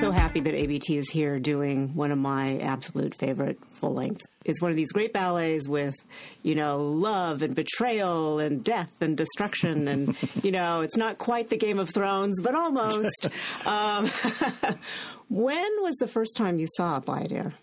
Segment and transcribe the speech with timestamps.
[0.00, 4.22] so happy that ABT is here doing one of my absolute favorite full lengths.
[4.44, 5.94] It's one of these great ballets with,
[6.42, 9.88] you know, love and betrayal and death and destruction.
[9.88, 13.28] And, you know, it's not quite the Game of Thrones, but almost.
[13.66, 14.06] um,
[15.30, 17.54] when was the first time you saw Bayadere?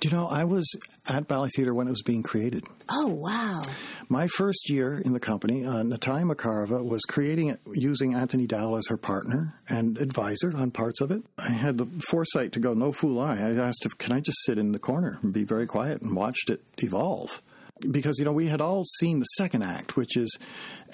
[0.00, 0.68] Do you know, I was
[1.06, 2.64] at Ballet Theatre when it was being created.
[2.88, 3.62] Oh, wow.
[4.08, 8.76] My first year in the company, uh, Natalia Makarova was creating it using Anthony Dowell
[8.76, 11.22] as her partner and advisor on parts of it.
[11.36, 13.34] I had the foresight to go no fool I.
[13.34, 16.14] I asked if, can I just sit in the corner and be very quiet and
[16.16, 17.42] watched it evolve?
[17.80, 20.36] Because you know we had all seen the second act, which is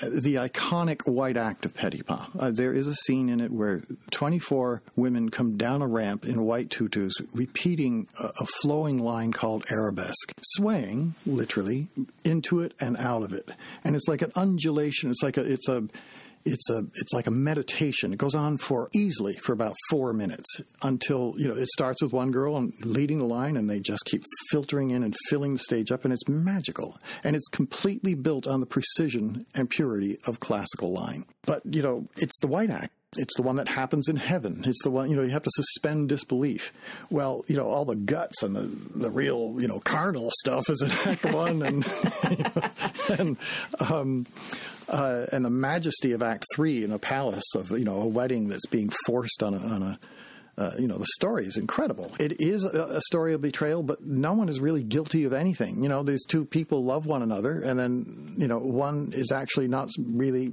[0.02, 2.28] uh, the iconic white act of Petipa.
[2.38, 6.42] Uh, there is a scene in it where 24 women come down a ramp in
[6.42, 11.88] white tutus, repeating a, a flowing line called arabesque, swaying literally
[12.24, 13.48] into it and out of it,
[13.82, 15.10] and it's like an undulation.
[15.10, 15.84] It's like a it's a
[16.44, 18.12] it's a it's like a meditation.
[18.12, 22.12] It goes on for easily for about four minutes until you know it starts with
[22.12, 25.58] one girl and leading the line, and they just keep filtering in and filling the
[25.58, 26.96] stage up, and it's magical.
[27.22, 31.24] And it's completely built on the precision and purity of classical line.
[31.46, 34.62] But you know, it's the white act it's the one that happens in heaven.
[34.66, 36.72] It's the one, you know, you have to suspend disbelief.
[37.10, 40.82] Well, you know, all the guts and the, the real, you know, carnal stuff is
[40.82, 41.84] in Act One and,
[42.30, 42.70] you know,
[43.18, 43.36] and,
[43.80, 44.26] um,
[44.88, 48.48] uh, and the majesty of Act Three in a palace of you know a wedding
[48.48, 49.98] that's being forced on a, on a
[50.56, 52.12] uh, you know, the story is incredible.
[52.20, 55.82] It is a, a, story of betrayal, but no one is really guilty of anything.
[55.82, 59.66] You know, these two people love one another, and then you know, one is actually
[59.66, 60.52] not really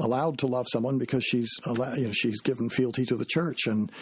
[0.00, 3.92] allowed to love someone because she's you know she's given fealty to the church and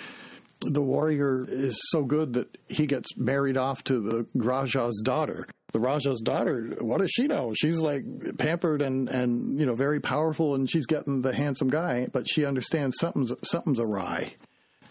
[0.61, 5.47] the warrior is so good that he gets married off to the Raja's daughter.
[5.73, 7.53] The Raja's daughter, what does she know?
[7.55, 8.05] She's like
[8.39, 12.45] pampered and, and you know very powerful, and she's getting the handsome guy, but she
[12.45, 14.35] understands something's something's awry.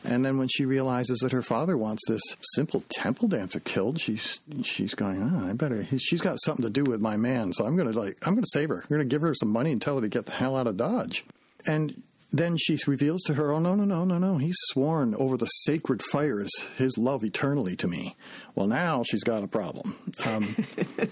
[0.08, 2.22] And then when she realizes that her father wants this
[2.56, 5.86] simple temple dancer killed, she's she's going, oh, I better.
[5.98, 8.70] She's got something to do with my man, so I'm gonna like I'm gonna save
[8.70, 8.78] her.
[8.82, 10.78] I'm gonna give her some money and tell her to get the hell out of
[10.78, 11.26] Dodge.
[11.66, 12.02] And
[12.32, 14.38] then she reveals to her, Oh, no, no, no, no, no.
[14.38, 18.16] He's sworn over the sacred fires his love eternally to me.
[18.54, 19.96] Well, now she's got a problem.
[20.26, 20.56] Um,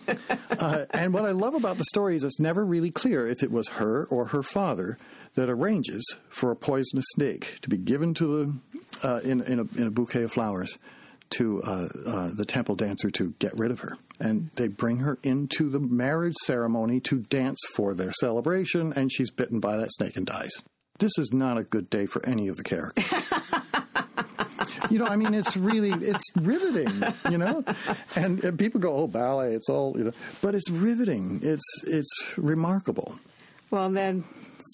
[0.60, 3.52] uh, and what I love about the story is it's never really clear if it
[3.52, 4.98] was her or her father
[5.36, 8.56] that arranges for a poisonous snake to be given to the,
[9.04, 10.78] uh, in, in, a, in a bouquet of flowers
[11.32, 13.98] to uh, uh, the temple dancer to get rid of her.
[14.20, 19.32] And they bring her into the marriage ceremony to dance for their celebration, and she's
[19.32, 20.62] bitten by that snake and dies
[21.00, 23.12] this is not a good day for any of the characters.
[24.90, 27.04] you know, I mean, it's really it's riveting.
[27.30, 27.64] You know,
[28.16, 31.40] and, and, people go, "Oh, ballet, it's all," you know, but it's riveting.
[31.44, 33.20] It's it's remarkable.
[33.72, 34.24] Well, then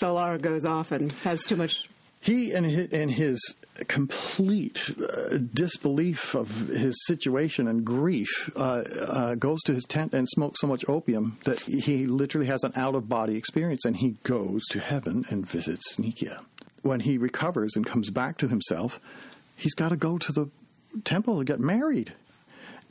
[0.01, 1.89] Solor goes off and has too much.
[2.21, 3.55] He and his, and his
[3.87, 10.29] complete uh, disbelief of his situation and grief uh, uh, goes to his tent and
[10.29, 14.17] smokes so much opium that he literally has an out of body experience and he
[14.23, 16.43] goes to heaven and visits Nikia.
[16.83, 18.99] When he recovers and comes back to himself,
[19.55, 20.49] he's got to go to the
[21.03, 22.13] temple and get married.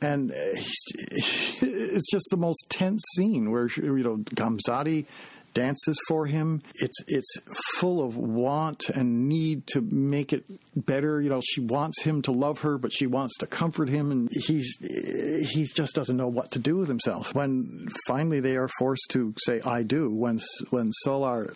[0.01, 5.07] And uh, it's just the most tense scene where, you know, Gamzati
[5.53, 6.61] dances for him.
[6.75, 7.33] It's it's
[7.77, 10.45] full of want and need to make it
[10.75, 11.21] better.
[11.21, 14.29] You know, she wants him to love her, but she wants to comfort him, and
[14.31, 17.33] he's he just doesn't know what to do with himself.
[17.33, 20.39] When finally they are forced to say "I do," when
[20.69, 21.53] when Solor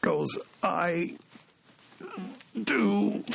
[0.00, 0.28] goes
[0.62, 1.16] "I."
[2.54, 3.24] Do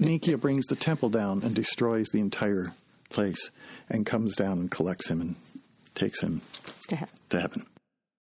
[0.00, 2.72] Nikia brings the temple down and destroys the entire
[3.10, 3.50] place
[3.90, 5.36] and comes down and collects him and
[5.94, 6.40] takes him
[6.88, 7.14] to heaven.
[7.28, 7.66] To heaven.